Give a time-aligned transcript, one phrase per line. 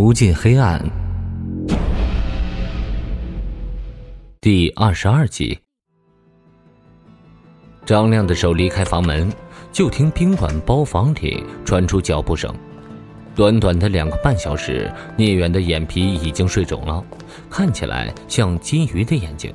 [0.00, 0.80] 无尽黑暗，
[4.40, 5.58] 第二十二集。
[7.84, 9.28] 张亮的手离开房门，
[9.72, 12.54] 就听宾馆包房里传出脚步声。
[13.34, 17.04] 短短的两个半小时，聂远的眼皮已经睡肿了，
[17.50, 19.52] 看起来像金鱼的眼睛。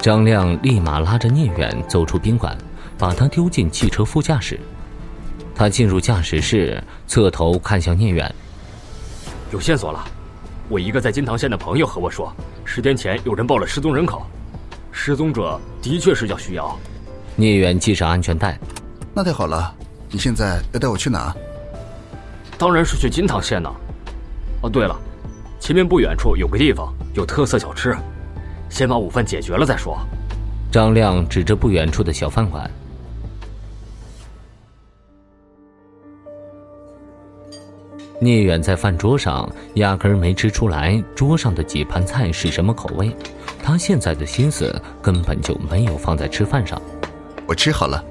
[0.00, 2.58] 张亮立马拉着聂远走出宾馆，
[2.98, 4.58] 把他丢进汽车副驾驶。
[5.54, 8.28] 他进入驾驶室，侧头看向聂远。
[9.52, 10.02] 有线索了，
[10.70, 12.34] 我一个在金堂县的朋友和我说，
[12.64, 14.22] 十天前有人报了失踪人口，
[14.90, 16.74] 失踪者的确是叫徐瑶。
[17.36, 18.58] 聂远系上安全带，
[19.14, 19.74] 那太好了。
[20.10, 21.36] 你现在要带我去哪？
[22.56, 23.70] 当然是去金堂县呢。
[24.62, 24.98] 哦，对了，
[25.60, 27.94] 前面不远处有个地方有特色小吃，
[28.70, 29.98] 先把午饭解决了再说。
[30.70, 32.70] 张亮指着不远处的小饭馆。
[38.20, 43.14] 聂远在饭桌上压根儿没吃出来桌上的几盘菜是什么口味，
[43.62, 46.80] 他现在的心思根本就没有放在吃饭上。
[47.46, 48.02] 我吃好了。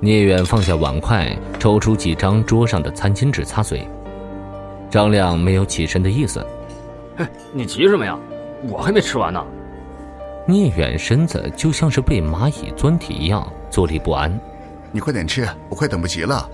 [0.00, 3.88] 聂远放下碗筷，抽出几张桌上的餐巾纸擦嘴。
[4.88, 6.46] 张亮没有起身的意思。
[7.16, 8.16] 嘿，你急什么呀？
[8.68, 9.44] 我还没吃完呢。
[10.46, 14.38] 聂远身子就像是被蚂蚁钻体一样坐立不安。
[14.92, 16.48] 你快点吃，我快等不及了。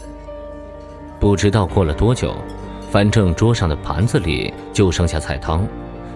[1.20, 2.34] 不知道过了多久。
[2.94, 5.66] 反正桌上的盘子里就剩下菜汤，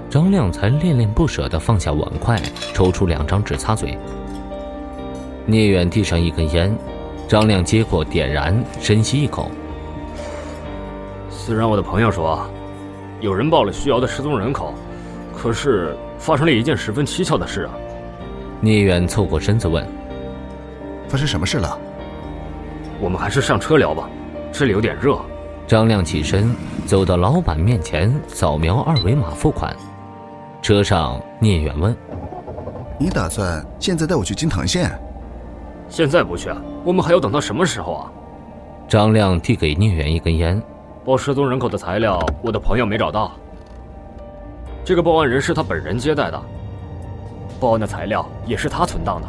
[0.09, 2.41] 张亮才恋恋不舍地放下碗筷，
[2.73, 3.98] 抽出两张纸擦嘴。
[5.45, 6.73] 聂远递上一根烟，
[7.27, 9.51] 张亮接过点燃，深吸一口。
[11.29, 12.48] 虽然我的朋友说，
[13.20, 14.73] 有人报了徐瑶的失踪人口，
[15.37, 17.73] 可是发生了一件十分蹊跷的事啊。
[18.61, 19.85] 聂远凑过身子问
[21.11, 21.77] ：“发生什么事了？”
[23.03, 24.09] 我们还是上车聊吧，
[24.53, 25.20] 这里有点热。
[25.69, 26.50] 张亮起身，
[26.86, 29.77] 走到老板面前，扫描二维码付款。
[30.62, 31.94] 车上，聂远问
[32.98, 34.90] ：“你打算现在带我去金堂县
[35.86, 36.48] ？”“现在不去，
[36.86, 38.11] 我们还要等到什么时候啊？”
[38.89, 40.58] 张亮递给聂远一根烟。
[41.05, 43.33] 报失踪人口的材料，我的朋友没找到。
[44.86, 46.42] 这个报案人是他本人接待的，
[47.61, 49.28] 报案的材料也是他存档的。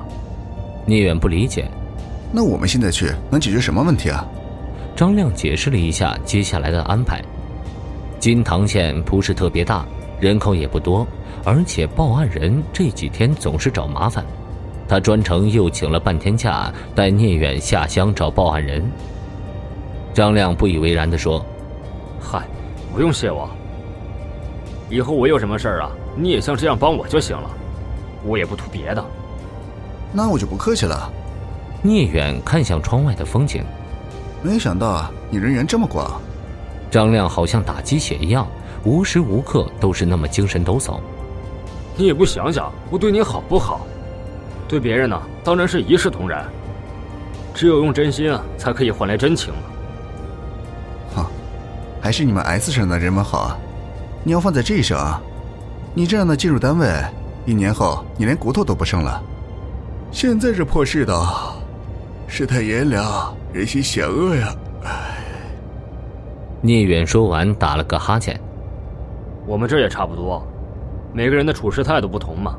[0.85, 1.69] 聂远不理解
[2.31, 4.25] ：“那我们现在去能解决什么问题啊？”
[4.99, 7.23] 张亮解释了一下接下来的安排。
[8.19, 9.85] 金堂县不是特别大，
[10.19, 11.07] 人口也不多，
[11.45, 14.25] 而且报案人这几天总是找麻烦。
[14.89, 18.83] 他专程又请了半天假，带聂远下乡找报案人。
[20.13, 21.45] 张亮不以为然地说
[22.19, 22.45] ：“嗨，
[22.93, 23.49] 不用谢我。
[24.89, 27.49] 以后我有什么事儿啊，你也像这样帮我就行了，
[28.25, 29.01] 我也不图别的。”
[30.11, 31.09] 那我就不客气了。
[31.81, 33.63] 聂远看向窗外的风景。
[34.41, 36.22] 没想到你人缘这么广，
[36.89, 38.47] 张亮好像打鸡血一样，
[38.83, 41.00] 无时无刻都是那么精神抖擞。
[41.97, 43.85] 你也不想想我对你好不好？
[44.67, 46.38] 对别人呢，当然是一视同仁。
[47.53, 49.59] 只有用真心啊，才可以换来真情嘛。
[51.16, 51.25] 哼，
[51.99, 53.57] 还是你们 S 省的人们好啊！
[54.23, 54.97] 你要放在这省，
[55.94, 56.88] 你这样的进入单位，
[57.45, 59.22] 一年后你连骨头都不剩了。
[60.11, 61.55] 现在这破世道，
[62.28, 63.35] 世态炎凉。
[63.51, 64.55] 人心险恶呀！
[64.83, 64.89] 唉。
[66.61, 68.39] 聂远说完，打了个哈欠。
[69.47, 70.45] 我们这也差不多，
[71.13, 72.55] 每个人的处事态度不同嘛。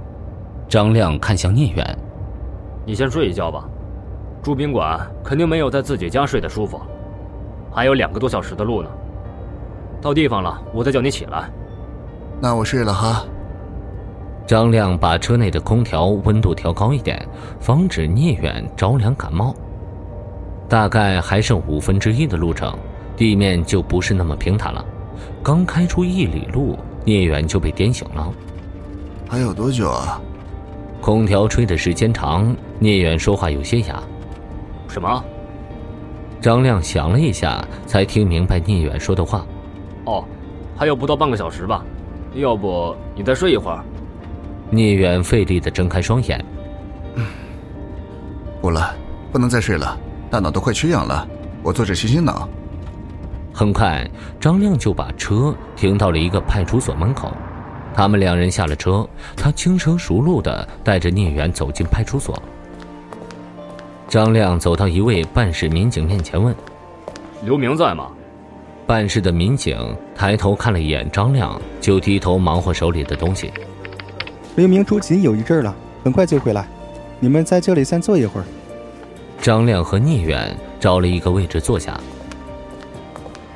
[0.69, 1.99] 张亮看向聂远
[2.85, 3.69] ：“你先睡一觉吧，
[4.43, 6.81] 住宾馆肯定没有在自己家睡的舒服，
[7.71, 8.89] 还有两个多小时的路呢。
[10.01, 11.49] 到地方了，我再叫你起来。”
[12.43, 13.25] 那我睡了哈。
[14.47, 17.25] 张亮把车内的空调温度调高一点，
[17.61, 19.55] 防止聂远着凉感冒。
[20.71, 22.73] 大概还剩五分之一的路程，
[23.17, 24.85] 地面就不是那么平坦了。
[25.43, 28.33] 刚开出一里路，聂远就被颠醒了。
[29.29, 30.23] 还有多久啊？
[31.01, 34.01] 空调吹的时间长，聂远说话有些哑。
[34.87, 35.25] 什么？
[36.41, 39.45] 张亮想了一下，才听明白聂远说的话。
[40.05, 40.25] 哦，
[40.77, 41.85] 还有不到半个小时吧。
[42.35, 43.83] 要不你再睡一会儿？
[44.71, 46.45] 聂远费力的睁开双眼。
[48.61, 48.95] 不了，
[49.33, 49.99] 不能再睡了。
[50.31, 51.27] 大脑都快缺氧了，
[51.63, 52.49] 我坐着醒醒脑。
[53.53, 57.33] 很快，张亮就把车停到了一个派出所门口。
[57.93, 59.07] 他们两人下了车，
[59.37, 62.41] 他轻车熟路的带着聂远走进派出所。
[64.09, 66.55] 张亮走到一位办事民警面前问
[67.45, 68.09] ：“刘明在吗？”
[68.87, 69.77] 办事的民警
[70.15, 73.53] 抬头看了一眼张亮，就低头忙活手里的东西。
[74.57, 75.75] 刘明出勤有一阵了，
[76.05, 76.67] 很快就回来。
[77.19, 78.45] 你们在这里先坐一会儿。
[79.41, 81.99] 张亮和聂远找了一个位置坐下。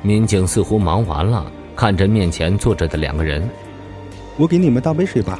[0.01, 1.45] 民警似乎忙完了，
[1.75, 3.47] 看着面前坐着的两个人，
[4.37, 5.37] 我给你们倒杯水吧。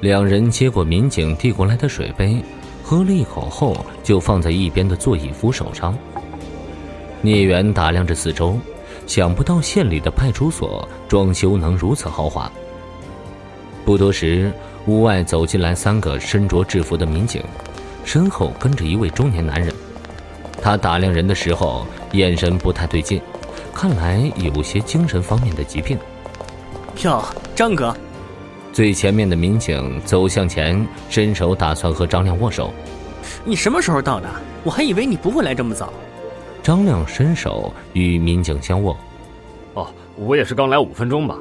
[0.00, 2.42] 两人接过民警递过来的水杯，
[2.82, 5.96] 喝了一口后，就放在一边的座椅扶手上。
[7.20, 8.58] 聂远打量着四周，
[9.06, 12.50] 想不到县里的派出所装修能如此豪华。
[13.84, 14.50] 不多时，
[14.86, 17.42] 屋外走进来三个身着制服的民警，
[18.04, 19.72] 身后跟着一位中年男人。
[20.62, 23.20] 他打量人的时候，眼神不太对劲，
[23.74, 25.98] 看来有些精神方面的疾病。
[27.02, 27.24] 哟，
[27.54, 27.96] 张哥。
[28.72, 32.72] 最前面的民警走向前，伸手打算和张亮握手。
[33.44, 34.28] 你什么时候到的？
[34.64, 35.92] 我还以为你不会来这么早。
[36.62, 38.96] 张亮伸手与民警相握。
[39.74, 39.86] 哦，
[40.16, 41.36] 我也是刚来五分钟吧。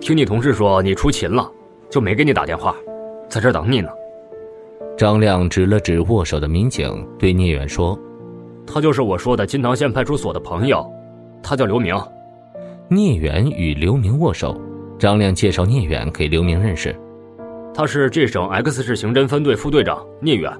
[0.00, 1.50] 听你同事说你出勤了，
[1.90, 2.74] 就没给你打电话，
[3.28, 3.88] 在这等你呢。
[4.96, 7.98] 张亮指了指握手的民警，对聂远说
[8.66, 10.84] ：“他就是我说的金堂县派出所的朋友，
[11.42, 11.94] 他叫刘明。”
[12.90, 14.60] 聂远与刘明握手。
[14.98, 16.92] 张亮介绍聂远给刘明认识，
[17.72, 20.52] 他是这省 X 市刑侦分队副队长聂远。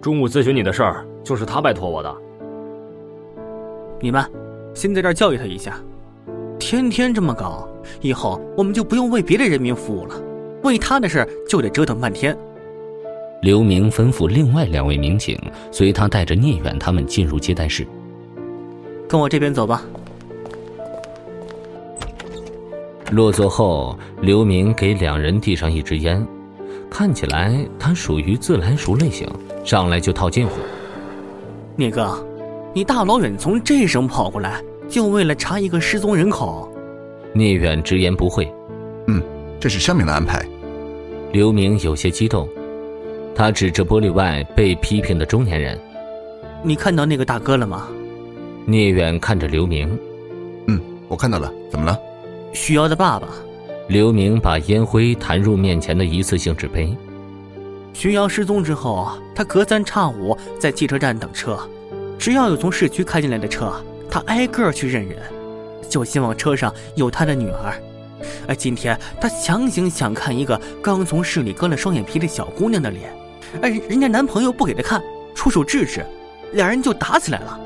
[0.00, 2.12] 中午咨询你的事儿，就是他拜托我的。
[4.00, 4.24] 你们，
[4.74, 5.76] 先在这儿教育他一下，
[6.72, 7.68] 天天这么搞，
[8.00, 10.18] 以后我们就不用为别的人民服务了，
[10.62, 12.34] 为他的事就得折腾半天。
[13.42, 15.38] 刘明吩咐另外两位民警
[15.70, 17.86] 随他带着聂远他们进入接待室，
[19.06, 19.82] 跟我这边走吧。
[23.10, 26.26] 落座后，刘明给两人递上一支烟，
[26.88, 29.28] 看起来他属于自来熟类型，
[29.62, 30.54] 上来就套近乎。
[31.76, 32.26] 聂哥，
[32.72, 36.70] 你大老远从这省跑过来，就为了查一个失踪人口？
[37.32, 38.46] 聂远直言不讳
[39.08, 39.22] ：“嗯，
[39.58, 40.46] 这是上面的安排。”
[41.32, 42.46] 刘明有些激动，
[43.34, 45.80] 他指着玻璃外被批评的中年人
[46.62, 47.88] ：“你看到那个大哥了吗？”
[48.66, 49.98] 聂远看着刘明
[50.68, 50.78] ：“嗯，
[51.08, 51.98] 我看到了，怎么了？”
[52.52, 53.26] 徐瑶的爸爸，
[53.88, 56.94] 刘明把烟灰弹入面前的一次性纸杯。
[57.94, 61.58] 徐瑶失踪之后，他隔三差五在汽车站等车，
[62.18, 63.72] 只要有从市区开进来的车，
[64.12, 65.16] 他挨个去认人，
[65.88, 67.72] 就希望车上有他的女儿。
[68.46, 73.10] 而今天他强行想看一个刚从市里割了双眼皮的小姑娘的脸，
[73.62, 75.02] 哎人家男朋友不给他看，
[75.34, 76.04] 出手制止，
[76.52, 77.58] 两人就打起来了。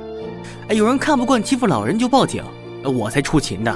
[0.69, 2.44] 哎，有人看不惯欺负老人就报警，
[2.84, 3.75] 我才出勤的。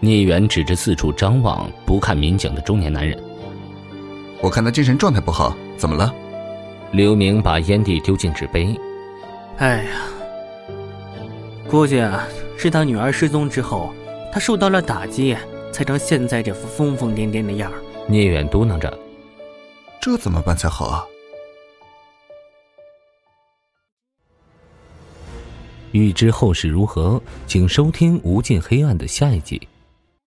[0.00, 3.22] 聂远指着四处张望、不看民警的中年男人
[4.40, 6.10] ：“我看他精神状态不好，怎么了？”
[6.90, 8.74] 刘明把烟蒂丢进纸杯。
[9.58, 9.90] 哎呀，
[11.72, 12.28] 估计啊，
[12.58, 13.94] 是他女儿失踪之后，
[14.30, 15.34] 他受到了打击，
[15.72, 17.72] 才成现在这副疯疯癫癫的样
[18.06, 18.92] 聂远嘟囔着
[19.98, 21.02] ：“这怎么办才好啊？”
[25.92, 29.66] 欲知后事如何，请收听《无尽黑暗》的下一集。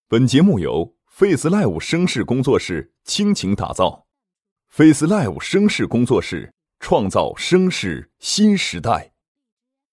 [0.09, 4.07] 本节目由 Face Live 声势工作室倾情打造
[4.69, 9.12] ，Face Live 声势工作室创造声势新时代。